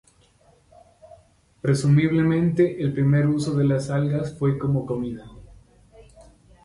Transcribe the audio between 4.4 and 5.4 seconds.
como comida.